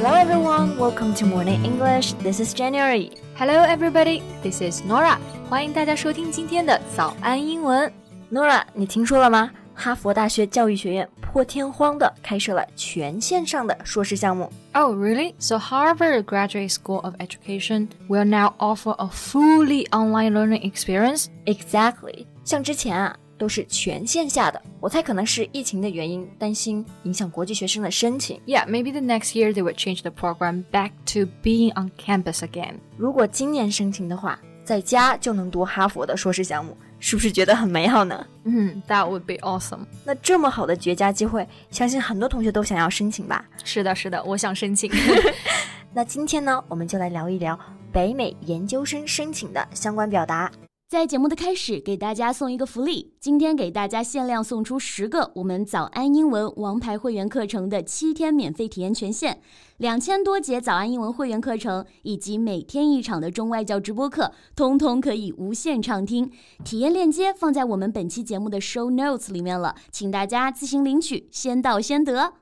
[0.00, 2.14] Hello everyone, welcome to Morning English.
[2.22, 3.10] This is January.
[3.36, 5.18] Hello everybody, this is Nora.
[5.50, 7.92] 欢迎大家收听今天的早安英文。
[8.32, 9.50] Nora，你听说了吗？
[9.74, 14.50] 哈佛大学教育学院破天荒的开设了全线上的硕士项目。
[14.72, 15.34] Oh, really?
[15.38, 21.26] So Harvard Graduate School of Education will now offer a fully online learning experience?
[21.44, 22.24] Exactly.
[22.44, 24.61] 像之前啊， 都是全线下的。
[24.79, 28.39] 我猜可能是疫情的原因，担心影响国际学生的申请。
[28.45, 32.75] Yeah, maybe the next year they would change the program back to being on campus again.
[32.97, 38.23] 如果今年申请的话，在家就能读哈佛的硕士项目，是不是觉得很美好呢？
[38.43, 39.87] 嗯，That would be awesome.
[40.05, 43.43] 那这么好的绝佳机会，相信很多同学都想要申请吧？
[43.63, 44.91] 是的，是的，我想申请。
[45.91, 47.59] 那今天呢，我们就来聊一聊
[47.91, 50.49] 北美研究生申请的相关表达。
[50.91, 53.13] 在节目的开始，给大家送一个福利。
[53.17, 59.39] 今天给大家限量送出十个我们早安英文王牌会员课程的七天免费体验权限，
[59.77, 66.29] 两千多节早安英文会员课程以及每天一场的中外教直播课，通通可以无限畅听。
[66.65, 72.33] 体验链接放在我们本期节目的 show notes 里面了，请大家自行领取，先到先得。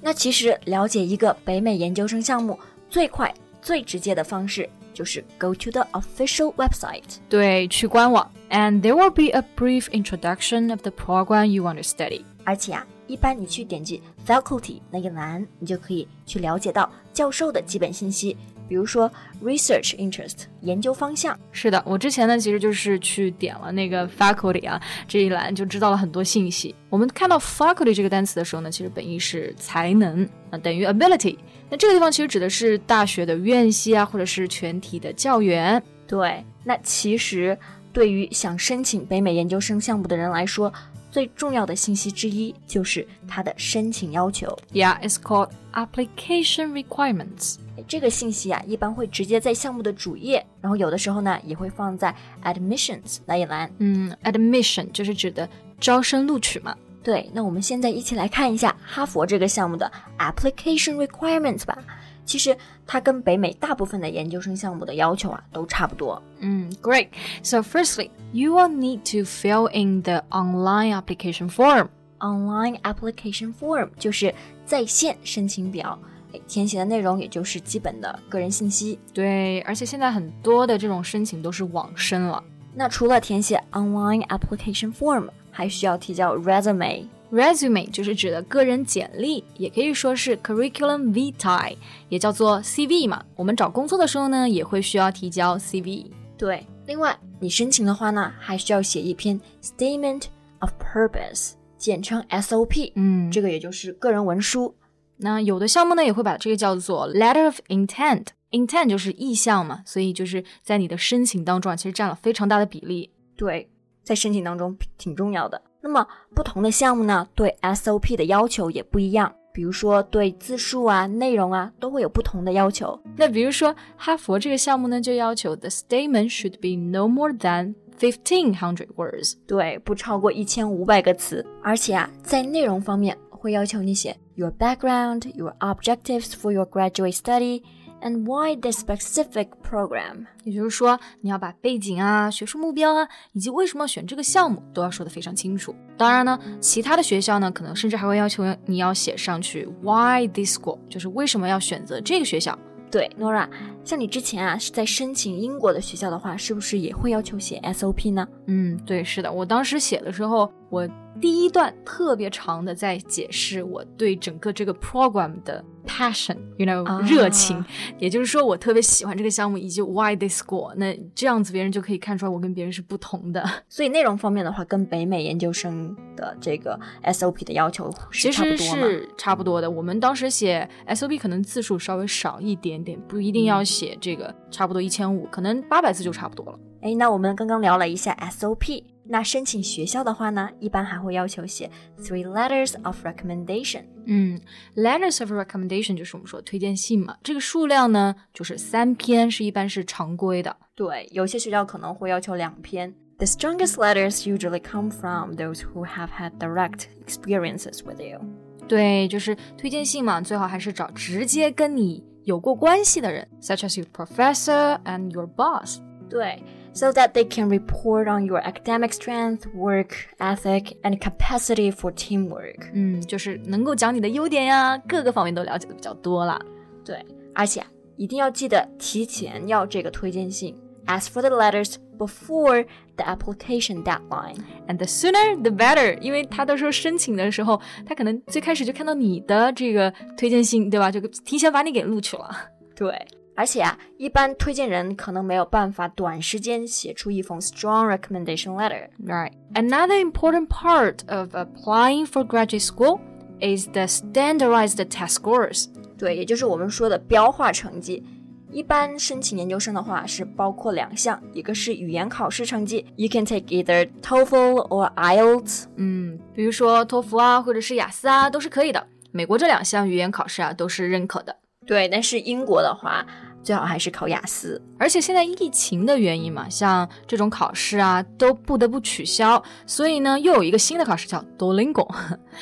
[0.00, 2.58] 那其实了解一个北美研究生项目
[2.90, 4.68] 最快最直接的方式。
[4.95, 11.63] 就是 go to the official website，对，去官网，and there will be a brief introduction of the program you
[11.63, 12.23] want to study。
[12.43, 18.35] 而且啊，一般你去点击 faculty 那一栏，你就可以去了解到教授的基本信息，
[18.68, 19.10] 比如说
[19.42, 21.38] research interest 研究方向。
[21.52, 26.74] 是的，我之前呢其实就是去点了那个 faculty 啊这一栏，就知道了很多信息。
[26.88, 31.36] 我们看到 faculty 这个单词的时候呢，其实本意是才能啊，等于 ability。
[31.68, 35.82] 那这个地方其实指的是大学的院系啊，或者是全体的教员。
[36.06, 37.58] 对，那其实
[37.92, 40.72] 对于想申请北美研究生项目的人来说，
[41.16, 44.54] 最重要的信息之一就是它的申请要求。
[44.70, 47.54] Yeah, it's called application requirements.
[47.88, 53.70] 这个信息啊，一般会直接在项目的主页，然后有的时候呢，也会放在 admissions 那一栏。
[53.78, 55.48] 嗯，admission 就是指的
[55.80, 56.76] 招生录取嘛。
[57.02, 61.78] 对，那我们现在一起来看一下哈佛这个项目的 application requirements 吧。
[62.26, 62.54] 其实
[62.86, 66.22] 它跟北美大部分的研究生项目的要求啊都差不多。
[66.40, 67.08] 嗯，Great.
[67.42, 71.88] So firstly, you will need to fill in the online application form.
[72.18, 74.34] Online application form 就是
[74.66, 75.98] 在线申请表，
[76.34, 78.98] 哎，填写的内容也就是基本的个人信息。
[79.14, 82.42] 对，而且现在很多的这种申请都是网申了。
[82.74, 85.28] 那除了填写 online application form。
[85.56, 87.06] 还需要提交 resume。
[87.32, 91.76] Resume 就是指的个人简历，也可以说是 curriculum vitae，
[92.08, 93.24] 也叫做 CV 嘛。
[93.34, 96.06] 我们找工作的时候呢，也会需要提交 CV。
[96.38, 100.24] 对，另外你申请的话呢，还需要写一篇 statement
[100.60, 102.92] of purpose，简称 SOP。
[102.94, 104.74] 嗯，这个也就是个人文书。
[105.16, 108.26] 那有的项目呢，也会把这个叫做 letter of intent。
[108.50, 113.10] intent 就是意向嘛，所以就是在你的申请当中啊，其实占了非常大的比例。
[113.36, 113.70] 对。
[114.04, 115.60] 在申请当中挺重要的。
[115.86, 116.04] 那么
[116.34, 119.32] 不同的项目呢，对 SOP 的要求也不一样。
[119.52, 123.00] 比如说对字数啊、内容啊，都会有不同的要求。
[123.16, 131.46] 那比如说哈佛这个项目呢，就要求 the statement should be no more than fifteen hundred words，对，不超过一千五百个词。
[131.62, 137.62] 而且啊，在内容方面会要求你写 your background, your objectives for your graduate study。
[138.02, 140.26] And why this specific program？
[140.44, 145.74] 也就是说，你要把背景啊、学术目标啊，以及为什么要选这个项目，都要说得非常清楚。
[145.96, 152.58] 当然呢，其他的学校呢，可能甚至还会要求你要写上去 why this school，就是为什么要选择这个学校。
[152.88, 153.48] 对，Nora，
[153.84, 158.26] 像你之前啊是在申请英国的学校的话，是不是也会要求写 SOP 呢？
[158.46, 160.88] 嗯，对，是的，我当时写的时候，我
[161.20, 165.64] 第一段特别长的在解释我对整个这个 program 的。
[165.88, 167.64] passion，you know，、啊、热情，
[167.96, 170.74] 也就是说我特别喜欢这个项目，以及 why this school。
[170.74, 173.48] 那这样子别人就可以看出来我跟别人是不同的。
[173.70, 179.70] 所以内容方面的话，跟北美研究生的这个 SOP 的要求是差不多其实是差不多的。
[179.70, 186.58] 我们当时写 SOP 可能字数稍微少一点点，不一定要写这个差不多一千五，可能八百字就差不多了。
[186.82, 188.82] 哎，那我们刚刚聊了一下 SOP。
[189.05, 193.83] 那申请学校的话呢，一般还会要求写 three letters of recommendation。
[194.05, 194.39] 嗯，
[194.75, 200.55] letters of recommendation 就是我们说推荐信嘛，这个数量呢就是三篇，是一般是常规的。
[200.75, 202.93] 对，有些学校可能会要求两篇。
[203.17, 208.19] The strongest letters usually come from those who have had direct experiences with you。
[208.67, 215.79] 对，就是推荐信嘛，最好还是找直接跟你有过关系的人，such as your professor and your boss。
[216.09, 216.41] 对。
[216.75, 222.71] so that they can report on your academic strength, work ethic, and capacity for teamwork.
[222.73, 226.39] 嗯，就是能够讲你的优点呀，各个方面都了解的比较多了。
[226.85, 227.61] 对，而且
[227.97, 230.55] 一定要记得提前要这个推荐信。
[230.87, 232.65] Ask for the letters before
[232.95, 234.37] the application deadline.
[234.67, 240.89] And the sooner the better，因为他到时候申请的时候，他可能最开始就看到你的这个推荐信，对吧？
[240.89, 242.35] 就提前把你给录取了。
[242.75, 242.99] 对，
[243.35, 248.89] 而且啊，一般推荐人可能没有办法短时间写出一封 strong recommendation letter.
[249.03, 249.31] Right.
[249.53, 252.99] Another important part of applying for graduate school
[253.39, 255.67] is the standardized test scores.
[255.97, 258.03] 对，也就是我们说的标化成绩。
[258.51, 265.63] 一般申请研究生的话是包括两项，一个是语言考试成绩，You can take either TOEFL or IELTS。
[265.77, 268.85] 嗯，比如说托福啊，或者是雅思啊，都是可以的。
[269.11, 271.37] 美国这两项语言考试啊都是认可的。
[271.66, 273.04] 对，但是英国的话，
[273.42, 274.62] 最好还是考雅思。
[274.78, 281.86] 而且现在疫情的原因嘛，像这种考试啊都不得不取消，所以呢又有一个新的考试叫多邻国，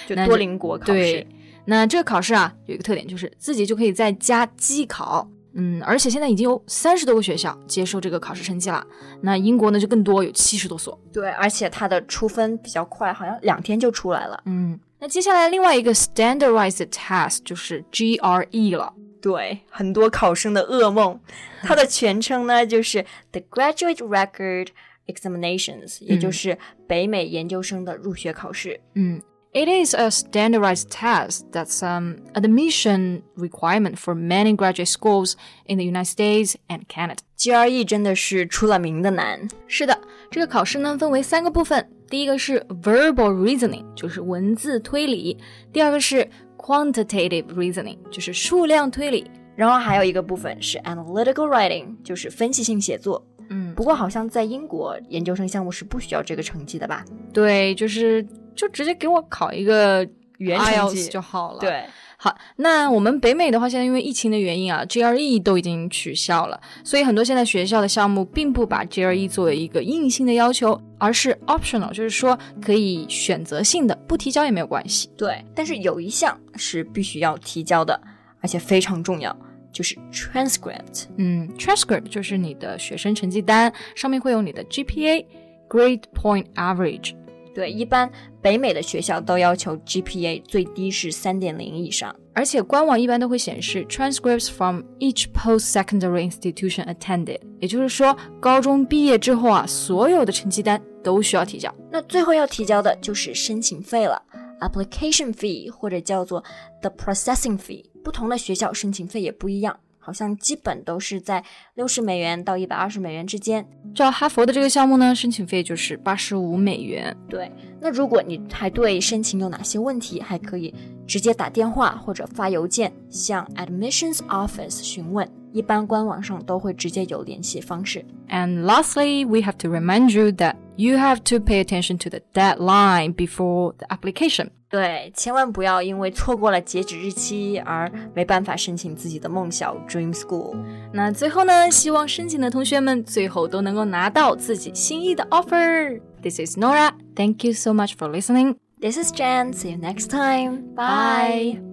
[0.06, 0.93] 就多邻国考试。
[0.93, 1.26] 对
[1.67, 5.26] 那这个考试啊有一个特点，就是自己就可以在家机考。
[5.56, 8.85] 嗯，而且现在已经有三十多个学校接受这个考试成绩了。
[9.21, 11.00] 那英国呢就更多，有七十多所。
[11.12, 14.43] 对，而且它的出分比较快，好像两天就出来了。
[14.47, 18.93] 嗯，那接下来另外一个 standardized test 就是 GRE 了。
[19.25, 21.19] 对，很多考生的噩梦。
[21.62, 24.69] 它的全称呢就是 The Graduate Record
[25.06, 28.79] Examinations，也就是北美研究生的入学考试。
[28.93, 29.23] 嗯。
[29.56, 35.35] It is a standardized test that's an admission requirement for many graduate schools
[35.67, 37.19] in the United States and Canada.
[37.38, 39.49] GRE 真的是出了名的难。
[39.69, 39.97] 是的，
[40.29, 45.38] 这个考试呢分为三个部分，第一个是 verbal reasoning，就是文字推理；
[45.73, 46.29] 第二个是
[46.64, 49.25] quantitative reasoning，就是数量推理；
[49.55, 53.22] 然后还有一个部分是 analytical writing，就是分析性写作。
[53.50, 57.05] 嗯，不过好像在英国研究生项目是不需要这个成绩的吧？
[57.34, 60.02] 对，就是就直接给我考一个
[60.38, 61.58] 语言成绩就好了。
[61.61, 61.84] 对，
[62.25, 75.11] 好，那我们北美的话，现在因为疫情的原因啊，GRE 都已经取消了，所以很多现在学校的项目并不把 GRE 作为一个硬性的要求，而是 optional，就是说可以选择性的，不提交也没有关系。
[75.19, 78.00] 对，但是有一项是必须要提交的，
[78.41, 79.37] 而且非常重要，
[79.71, 81.05] 就是 transcript。
[81.19, 87.17] 嗯，transcript 就是你的学生成绩单，上面会有你的 GPA，Grade Point Average。
[87.55, 88.11] 对，一般
[88.43, 101.73] 北美的学校都要求 GPA 最低是三点零以上，而且官网一般都会显示 transcripts from each post-secondary institution attended，也就是说，高中毕业之后啊，所有的成绩单都需要提交。
[101.91, 104.21] 那最后要提交的就是申请费了
[104.61, 106.43] ，application fee 或者叫做
[106.81, 109.79] the processing fee，不同的学校申请费也不一样。
[110.05, 111.43] 好像基本都是在
[111.75, 113.67] 六十美元到一百二十美元之间。
[113.95, 117.17] 照哈佛的这个项目呢，申请费就是八十五美元。
[117.29, 120.75] 对，那如果你还对申请有哪些问题，还可以
[121.06, 128.06] 直接打电话或者发邮件向 admissions office 询问，一般官网上都会直接有联系方式。
[128.30, 133.16] And lastly, we have to remind you that you have to pay attention to the deadline
[133.16, 134.50] before the application.
[134.69, 140.56] 对，千万不要因为错过了截止日期而没办法申请自己的梦校 Dream School。
[140.94, 146.92] 那最后呢，希望申请的同学们最后都能够拿到自己心仪的 offer。This is Nora.
[147.16, 148.57] Thank you so much for listening.
[148.80, 149.54] This is Jan.
[149.54, 150.75] See you next time.
[150.75, 151.73] Bye.